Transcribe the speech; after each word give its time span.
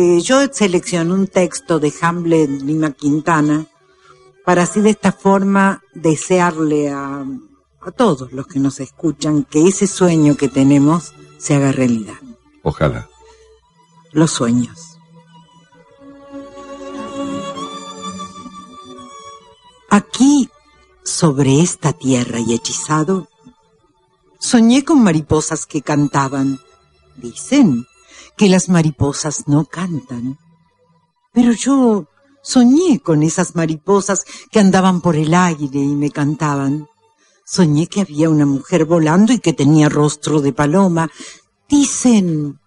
Eh, 0.00 0.20
yo 0.20 0.46
seleccioné 0.52 1.12
un 1.12 1.26
texto 1.26 1.80
de 1.80 1.92
Hamlet 2.00 2.62
Lima 2.62 2.92
Quintana 2.92 3.66
para 4.44 4.62
así 4.62 4.80
de 4.80 4.90
esta 4.90 5.10
forma 5.10 5.82
desearle 5.92 6.88
a, 6.88 7.26
a 7.80 7.90
todos 7.90 8.30
los 8.32 8.46
que 8.46 8.60
nos 8.60 8.78
escuchan 8.78 9.42
que 9.42 9.66
ese 9.66 9.88
sueño 9.88 10.36
que 10.36 10.46
tenemos 10.48 11.14
se 11.38 11.56
haga 11.56 11.72
realidad. 11.72 12.14
Ojalá. 12.62 13.08
Los 14.12 14.30
sueños. 14.30 15.00
Aquí, 19.90 20.48
sobre 21.02 21.60
esta 21.60 21.92
tierra 21.92 22.38
y 22.38 22.54
hechizado, 22.54 23.26
soñé 24.38 24.84
con 24.84 25.02
mariposas 25.02 25.66
que 25.66 25.82
cantaban. 25.82 26.60
Dicen 27.16 27.84
que 28.38 28.48
las 28.48 28.70
mariposas 28.70 29.48
no 29.48 29.66
cantan. 29.66 30.38
Pero 31.34 31.52
yo 31.52 32.06
soñé 32.42 33.00
con 33.00 33.22
esas 33.22 33.54
mariposas 33.54 34.24
que 34.50 34.60
andaban 34.60 35.02
por 35.02 35.16
el 35.16 35.34
aire 35.34 35.80
y 35.80 35.94
me 35.94 36.10
cantaban. 36.10 36.88
Soñé 37.44 37.88
que 37.88 38.00
había 38.00 38.30
una 38.30 38.46
mujer 38.46 38.86
volando 38.86 39.32
y 39.32 39.40
que 39.40 39.52
tenía 39.52 39.88
rostro 39.88 40.40
de 40.40 40.52
paloma. 40.52 41.10
Dicen 41.68 42.58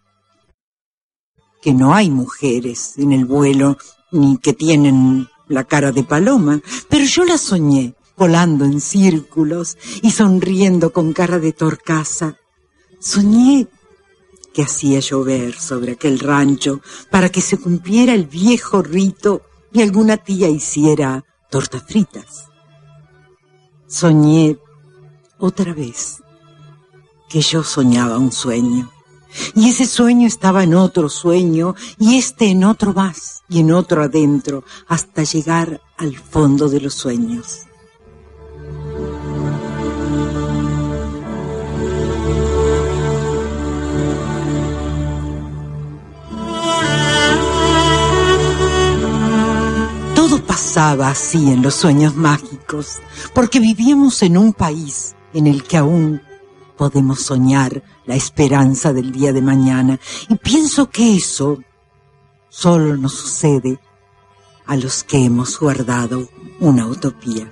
que 1.61 1.73
no 1.73 1.95
hay 1.95 2.09
mujeres 2.09 2.97
en 2.97 3.13
el 3.13 3.25
vuelo 3.25 3.77
ni 4.11 4.37
que 4.37 4.53
tienen 4.53 5.29
la 5.47 5.63
cara 5.63 5.91
de 5.91 6.03
paloma, 6.03 6.61
pero 6.89 7.05
yo 7.05 7.23
la 7.23 7.37
soñé 7.37 7.95
volando 8.17 8.65
en 8.65 8.81
círculos 8.81 9.77
y 10.01 10.11
sonriendo 10.11 10.91
con 10.91 11.13
cara 11.13 11.39
de 11.39 11.53
torcaza. 11.53 12.37
Soñé 12.99 13.67
que 14.53 14.63
hacía 14.63 14.99
llover 14.99 15.57
sobre 15.57 15.93
aquel 15.93 16.19
rancho 16.19 16.81
para 17.09 17.29
que 17.29 17.41
se 17.41 17.57
cumpliera 17.57 18.13
el 18.13 18.25
viejo 18.25 18.81
rito 18.81 19.43
y 19.73 19.81
alguna 19.81 20.17
tía 20.17 20.49
hiciera 20.49 21.23
tortas 21.49 21.83
fritas. 21.83 22.45
Soñé 23.87 24.57
otra 25.37 25.73
vez 25.73 26.21
que 27.29 27.41
yo 27.41 27.63
soñaba 27.63 28.17
un 28.17 28.31
sueño. 28.31 28.91
Y 29.55 29.69
ese 29.69 29.85
sueño 29.85 30.27
estaba 30.27 30.63
en 30.63 30.73
otro 30.75 31.07
sueño, 31.07 31.75
y 31.97 32.17
este 32.17 32.47
en 32.47 32.65
otro 32.65 32.93
más, 32.93 33.43
y 33.47 33.61
en 33.61 33.71
otro 33.71 34.03
adentro, 34.03 34.65
hasta 34.87 35.23
llegar 35.23 35.81
al 35.97 36.17
fondo 36.17 36.67
de 36.67 36.81
los 36.81 36.93
sueños. 36.93 37.61
Pasaba 50.71 51.09
así 51.09 51.51
en 51.51 51.61
los 51.61 51.75
sueños 51.75 52.15
mágicos, 52.15 52.99
porque 53.33 53.59
vivíamos 53.59 54.23
en 54.23 54.37
un 54.37 54.53
país 54.53 55.17
en 55.33 55.45
el 55.45 55.63
que 55.63 55.75
aún 55.75 56.21
podemos 56.77 57.19
soñar 57.19 57.83
la 58.05 58.15
esperanza 58.15 58.93
del 58.93 59.11
día 59.11 59.33
de 59.33 59.41
mañana. 59.41 59.99
Y 60.29 60.35
pienso 60.35 60.89
que 60.89 61.17
eso 61.17 61.61
solo 62.47 62.95
nos 62.95 63.15
sucede 63.15 63.81
a 64.65 64.77
los 64.77 65.03
que 65.03 65.25
hemos 65.25 65.59
guardado 65.59 66.29
una 66.61 66.87
utopía. 66.87 67.51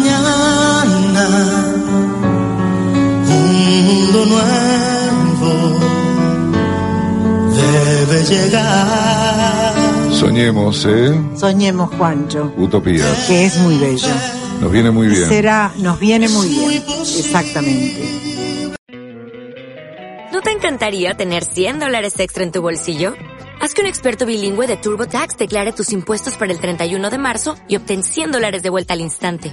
Mañana, 0.00 1.26
un 3.28 3.84
mundo 3.86 4.26
nuevo 4.26 5.80
debe 7.56 8.24
llegar. 8.24 9.74
Soñemos, 10.12 10.86
¿eh? 10.86 11.20
Soñemos, 11.36 11.90
Juancho, 11.96 12.52
Utopía. 12.56 13.04
que 13.26 13.46
es 13.46 13.58
muy 13.58 13.78
bello. 13.78 14.08
Nos 14.60 14.70
viene 14.70 14.90
muy 14.90 15.08
bien. 15.08 15.26
Será, 15.26 15.72
nos 15.78 15.98
viene 15.98 16.28
muy 16.28 16.48
bien. 16.48 16.82
Exactamente. 17.18 18.30
¿No 20.32 20.40
te 20.42 20.50
encantaría 20.52 21.14
tener 21.16 21.44
100 21.44 21.80
dólares 21.80 22.18
extra 22.18 22.44
en 22.44 22.52
tu 22.52 22.60
bolsillo? 22.62 23.14
Haz 23.60 23.74
que 23.74 23.82
un 23.82 23.86
experto 23.88 24.24
bilingüe 24.24 24.66
de 24.66 24.76
TurboTax 24.76 25.36
declare 25.36 25.72
tus 25.72 25.92
impuestos 25.92 26.34
para 26.36 26.52
el 26.52 26.60
31 26.60 27.10
de 27.10 27.18
marzo 27.18 27.56
y 27.68 27.76
obtén 27.76 28.02
100 28.02 28.32
dólares 28.32 28.62
de 28.62 28.70
vuelta 28.70 28.94
al 28.94 29.00
instante. 29.00 29.52